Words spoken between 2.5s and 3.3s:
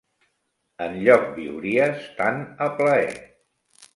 a plaer.